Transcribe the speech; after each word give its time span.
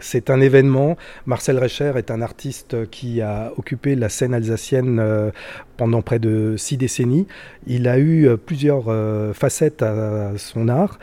C'est 0.00 0.30
un 0.30 0.40
événement. 0.40 0.96
Marcel 1.26 1.58
Recher 1.58 1.92
est 1.96 2.10
un 2.10 2.22
artiste 2.22 2.90
qui 2.90 3.20
a 3.20 3.52
occupé 3.56 3.94
la 3.94 4.08
scène 4.08 4.32
alsacienne 4.32 4.98
euh, 4.98 5.30
pendant 5.76 6.00
près 6.00 6.18
de 6.18 6.54
six 6.56 6.78
décennies. 6.78 7.26
Il 7.66 7.86
a 7.86 7.98
eu 7.98 8.26
euh, 8.26 8.36
plusieurs 8.36 8.84
euh, 8.88 9.34
facettes 9.34 9.82
à 9.82 10.32
son 10.36 10.68
art, 10.68 10.98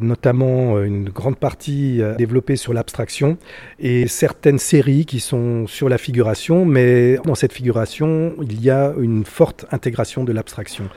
notamment 0.00 0.80
une 0.82 1.08
grande 1.08 1.36
partie 1.36 2.00
développée 2.18 2.56
sur 2.56 2.72
l'abstraction 2.72 3.38
et 3.78 4.06
certaines 4.08 4.58
séries 4.58 5.04
qui 5.04 5.20
sont 5.20 5.66
sur 5.66 5.88
la 5.88 5.98
figuration, 5.98 6.64
mais 6.64 7.18
dans 7.24 7.34
cette 7.34 7.52
figuration, 7.52 8.34
il 8.42 8.62
y 8.62 8.70
a 8.70 8.92
une 9.00 9.24
forte 9.24 9.66
intégration 9.70 10.24
de 10.24 10.32
l'abstraction. 10.32 10.88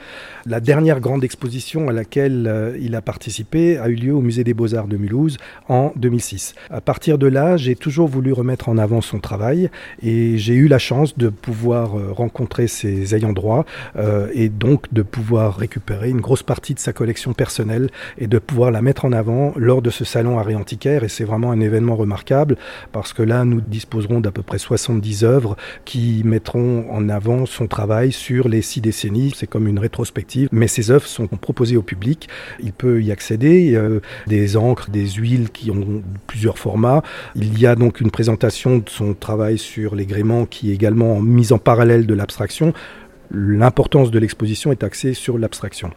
La 0.46 0.60
dernière 0.60 1.00
grande 1.00 1.24
exposition 1.24 1.90
à 1.90 1.94
laquelle 1.94 2.76
il 2.80 2.96
a 2.96 3.02
participé 3.02 3.78
a 3.78 3.90
eu 3.90 3.96
lieu 3.96 4.14
au 4.14 4.22
Musée 4.22 4.44
des 4.44 4.54
Beaux-Arts 4.54 4.88
de 4.88 4.98
Mulhouse 4.98 5.38
en 5.70 5.94
2006. 5.96 6.56
À 6.70 6.82
partir 6.82 7.18
de 7.18 7.28
là, 7.28 7.43
j'ai 7.58 7.76
toujours 7.76 8.08
voulu 8.08 8.34
remettre 8.34 8.70
en 8.70 8.78
avant 8.78 9.02
son 9.02 9.20
travail 9.20 9.70
et 10.02 10.38
j'ai 10.38 10.54
eu 10.54 10.68
la 10.68 10.80
chance 10.80 11.18
de 11.18 11.30
pouvoir 11.30 11.98
euh, 11.98 12.12
rencontrer 12.12 12.68
ses 12.68 13.16
ayants 13.16 13.34
droit 13.34 13.66
euh, 13.96 14.28
et 14.34 14.50
donc 14.50 14.94
de 14.94 15.02
pouvoir 15.02 15.58
récupérer 15.58 16.10
une 16.10 16.22
grosse 16.22 16.44
partie 16.44 16.74
de 16.74 16.80
sa 16.80 16.94
collection 16.94 17.34
personnelle 17.34 17.90
et 18.18 18.28
de 18.28 18.40
pouvoir 18.40 18.72
la 18.72 18.82
mettre 18.82 19.06
en 19.06 19.12
avant 19.12 19.54
lors 19.56 19.82
de 19.82 19.90
ce 19.90 20.06
salon 20.06 20.40
à 20.40 20.44
Antiquaire 20.54 21.04
et 21.04 21.10
c'est 21.10 21.24
vraiment 21.24 21.52
un 21.52 21.60
événement 21.60 21.96
remarquable 21.96 22.58
parce 22.92 23.14
que 23.14 23.24
là 23.24 23.46
nous 23.46 23.62
disposerons 23.62 24.20
d'à 24.20 24.32
peu 24.32 24.44
près 24.44 24.58
70 24.58 25.24
œuvres 25.24 25.56
qui 25.86 26.22
mettront 26.26 26.86
en 26.92 27.10
avant 27.10 27.46
son 27.46 27.68
travail 27.68 28.12
sur 28.12 28.48
les 28.48 28.62
six 28.62 28.82
décennies. 28.82 29.34
C'est 29.36 29.48
comme 29.48 29.68
une 29.68 29.80
rétrospective, 29.80 30.50
mais 30.52 30.68
ces 30.68 30.92
œuvres 30.92 31.08
sont 31.08 31.28
proposées 31.28 31.78
au 31.78 31.82
public. 31.82 32.28
Il 32.62 32.74
peut 32.74 33.02
y 33.02 33.12
accéder. 33.12 33.74
Euh, 33.76 34.00
des 34.28 34.58
encres, 34.58 34.90
des 34.90 35.08
huiles 35.08 35.50
qui 35.52 35.72
ont 35.72 36.04
plusieurs 36.28 36.58
formats, 36.58 37.04
il 37.36 37.60
y 37.60 37.66
a 37.66 37.76
donc 37.76 38.00
une 38.00 38.12
présentation 38.12 38.78
de 38.78 38.90
son 38.90 39.14
travail 39.14 39.58
sur 39.58 39.96
les 39.96 40.06
gréements 40.06 40.46
qui 40.46 40.72
est 40.72 40.74
également 40.74 41.20
mise 41.20 41.52
en 41.52 41.58
parallèle 41.58 42.06
de 42.06 42.14
l'abstraction. 42.14 42.74
L'importance 43.34 44.12
de 44.12 44.20
l'exposition 44.20 44.72
est 44.72 44.84
axée 44.84 45.14
sur 45.14 45.38
l'abstraction. 45.38 45.92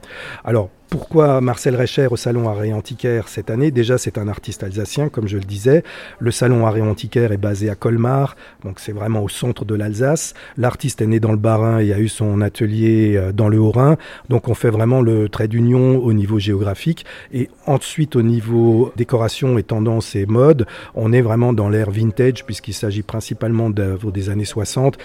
Alors, 0.45 0.70
pourquoi 0.89 1.41
Marcel 1.41 1.75
Recher 1.75 2.06
au 2.11 2.17
Salon 2.17 2.48
Arrêt 2.48 2.73
Antiquaire 2.73 3.27
cette 3.27 3.51
année? 3.51 3.73
Déjà, 3.73 3.98
c'est 3.98 4.19
un 4.19 4.28
artiste 4.28 4.62
alsacien, 4.62 5.09
comme 5.09 5.27
je 5.27 5.37
le 5.37 5.43
disais. 5.43 5.83
Le 6.20 6.31
Salon 6.31 6.65
Arrêt 6.65 6.81
Antiquaire 6.81 7.33
est 7.33 7.39
basé 7.39 7.69
à 7.69 7.75
Colmar, 7.75 8.37
donc 8.65 8.78
c'est 8.78 8.93
vraiment 8.93 9.23
au 9.23 9.28
centre 9.28 9.65
de 9.65 9.75
l'Alsace. 9.75 10.34
L'artiste 10.56 11.03
est 11.03 11.06
né 11.06 11.19
dans 11.19 11.33
le 11.33 11.39
Bas-Rhin 11.39 11.81
et 11.81 11.93
a 11.93 11.98
eu 11.98 12.09
son 12.09 12.41
atelier 12.41 13.17
euh, 13.17 13.33
dans 13.33 13.48
le 13.48 13.59
Haut-Rhin. 13.59 13.97
Donc 14.28 14.48
on 14.48 14.55
fait 14.55 14.71
vraiment 14.71 15.03
le 15.03 15.28
trait 15.28 15.48
d'union 15.48 15.98
au 15.98 16.12
niveau 16.12 16.39
géographique. 16.39 17.05
Et 17.33 17.50
ensuite, 17.67 18.15
au 18.15 18.23
niveau 18.23 18.93
décoration 18.97 19.59
et 19.59 19.65
tendance 19.65 20.15
et 20.15 20.25
mode, 20.25 20.67
on 20.95 21.12
est 21.12 21.23
vraiment 21.23 21.53
dans 21.53 21.69
l'ère 21.69 21.91
vintage, 21.91 22.47
puisqu'il 22.47 22.75
s'agit 22.75 23.03
principalement 23.03 23.71
d'œuvres 23.71 24.12
des 24.12 24.31
années 24.31 24.45
60 24.45 24.98